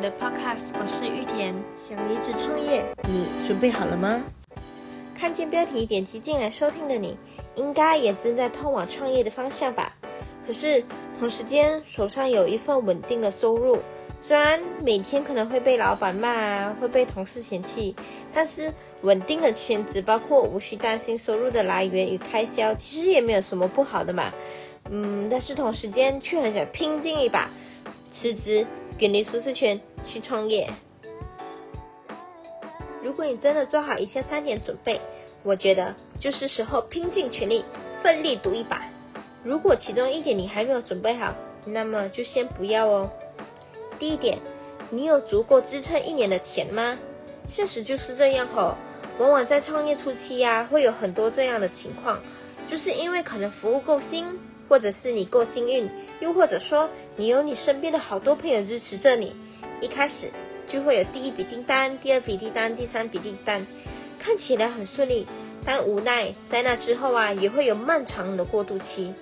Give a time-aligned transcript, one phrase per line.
[0.00, 1.54] 我的 Podcast，我是玉田。
[1.76, 4.24] 想离职创业，你准备好了吗？
[5.14, 7.18] 看见标题点击进来收听的你，
[7.54, 9.94] 应该也正在通往创业的方向吧？
[10.46, 10.82] 可是
[11.18, 13.78] 同时间手上有一份稳定的收入，
[14.22, 17.94] 虽然每天可能会被老板骂啊，会被同事嫌弃，
[18.32, 18.72] 但是
[19.02, 24.32] 稳定的圈子包括无需担心收入的来源与开销，其实也没有什么不好的嘛。
[24.88, 27.50] 嗯，但是同时间却很想拼劲一把，
[28.10, 28.66] 辞职。
[29.00, 30.68] 远离舒适圈去创业。
[33.02, 35.00] 如果你真的做好以下三点准备，
[35.42, 37.64] 我觉得就是时候拼尽全力，
[38.02, 38.82] 奋力赌一把。
[39.42, 43.10] 如果其中一点你还没有准备好，那么就先不要哦。
[43.98, 44.38] 第一点，
[44.90, 46.98] 你有足够支撑一年的钱吗？
[47.48, 48.76] 现实就是这样吼，
[49.18, 52.20] 往往在创业初期呀，会有很多这样的情况，
[52.66, 54.26] 就是因为可能服务够新。
[54.70, 59.34] 或者是你够幸运，又或者说你有你身边的好多朋友支持着你，
[59.80, 60.30] 一开始
[60.64, 63.66] 就会有第一笔订单、第二笔订单、第三笔订单，
[64.16, 65.26] 看起来很顺利，
[65.64, 69.12] 但无奈在那之后啊，也会有漫长的过渡期，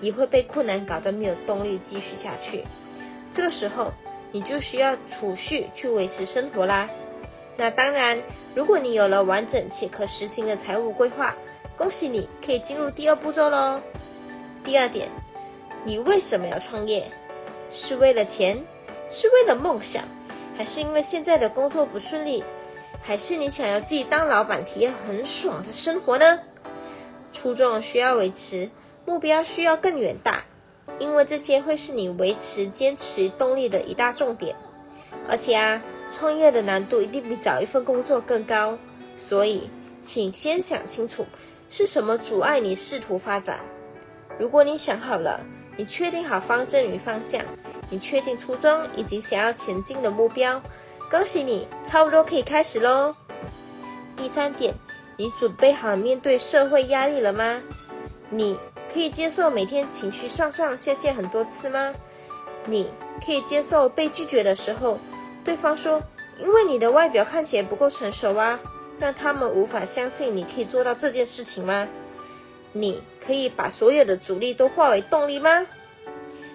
[0.00, 2.62] 也会被困难搞得没有动力继续下去。
[3.32, 3.92] 这个时候
[4.30, 6.88] 你就需要储蓄去维持生活啦。
[7.56, 8.22] 那当然，
[8.54, 11.34] 如果你有了完整且可实行的财务规划，
[11.76, 13.80] 恭喜你可以进入第二步骤喽。
[14.64, 15.08] 第二点，
[15.84, 17.10] 你为什么要创业？
[17.70, 18.62] 是为了钱？
[19.10, 20.04] 是为了梦想？
[20.56, 22.44] 还是因为现在的工作不顺利？
[23.02, 26.38] 还是你想要自己当老板，体验很爽的生活呢？
[27.32, 28.70] 初衷需要维持，
[29.04, 30.44] 目标需要更远大，
[31.00, 34.54] 因为这些会是你维持坚持动力的一大重点。
[35.28, 38.78] 而且啊，创业的难度一定比找一份工作更高，
[39.16, 39.68] 所以
[40.00, 41.26] 请先想清楚，
[41.68, 43.60] 是什么阻碍你试图发展。
[44.38, 45.40] 如果你想好了，
[45.76, 47.40] 你确定好方针与方向，
[47.90, 50.60] 你确定初衷以及想要前进的目标，
[51.10, 53.14] 恭喜你，差不多可以开始喽。
[54.16, 54.74] 第三点，
[55.16, 57.60] 你准备好面对社会压力了吗？
[58.30, 58.58] 你
[58.92, 61.92] 可以接受每天情绪上上下下很多次吗？
[62.64, 62.90] 你
[63.24, 64.98] 可以接受被拒绝的时候，
[65.44, 66.02] 对方说
[66.38, 68.58] 因为你的外表看起来不够成熟啊，
[68.98, 71.86] 让他们无法相信你可以做到这件事情吗？
[72.72, 75.66] 你可以把所有的阻力都化为动力吗？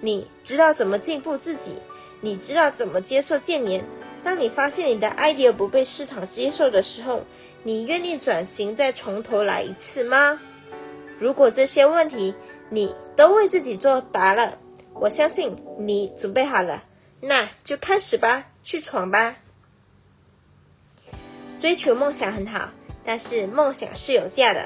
[0.00, 1.76] 你知道怎么进步自己？
[2.20, 3.84] 你知道怎么接受建言？
[4.22, 7.24] 当你发现你的 idea 不被市场接受的时候，
[7.62, 10.40] 你愿意转型再从头来一次吗？
[11.18, 12.34] 如果这些问题
[12.70, 14.58] 你都为自己作答了，
[14.94, 16.84] 我相信你准备好了，
[17.20, 19.36] 那就开始吧，去闯吧。
[21.60, 22.70] 追求梦想很好，
[23.04, 24.64] 但是梦想是有价的。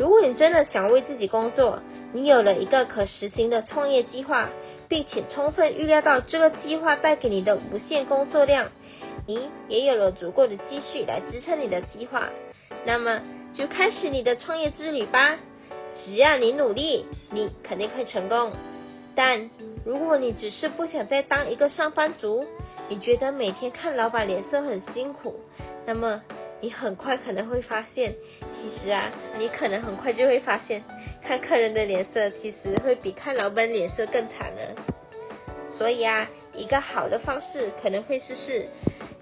[0.00, 1.78] 如果你真的想为自己工作，
[2.14, 4.48] 你有了一个可实行的创业计划，
[4.88, 8.66] 并且充分预料到这个计划带给你的无限工作量，
[9.26, 12.30] 你也有了足够的积蓄来支撑你的计划，
[12.86, 13.20] 那么
[13.52, 15.36] 就开始你的创业之旅吧。
[15.94, 18.52] 只要你努力，你肯定会成功。
[19.14, 19.50] 但
[19.84, 22.46] 如果你只是不想再当一个上班族，
[22.88, 25.38] 你觉得每天看老板脸色很辛苦，
[25.84, 26.22] 那么。
[26.60, 28.14] 你很快可能会发现，
[28.54, 30.84] 其实啊，你可能很快就会发现，
[31.22, 34.82] 看客人的脸色其实会比看老板脸色更惨呢。
[35.68, 38.66] 所以啊，一个好的方式可能会是是，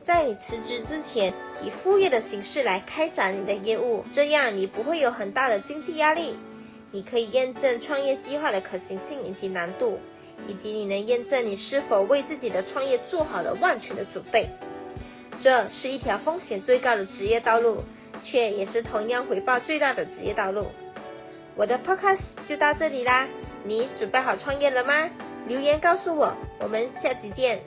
[0.03, 1.33] 在你辞职之前，
[1.63, 6.37] 以副业的形式来开展你的业务，这样你不会有很大的经济压力。
[6.91, 9.99] 你可以验证创业计划的可行性以及难度，
[10.49, 14.49] 以及你能验证你是否为自己的创业做好了万全的准备。
[15.41, 17.83] 这是一条风险最高的职业道路，
[18.23, 20.67] 却也是同样回报最大的职业道路。
[21.55, 23.27] 我的 podcast 就到这里啦，
[23.65, 25.09] 你准备好创业了吗？
[25.47, 27.61] 留言告诉我，我们下期见。